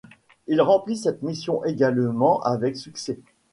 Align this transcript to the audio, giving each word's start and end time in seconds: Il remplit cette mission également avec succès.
Il 0.47 0.59
remplit 0.63 0.97
cette 0.97 1.21
mission 1.21 1.63
également 1.63 2.41
avec 2.41 2.75
succès. 2.75 3.19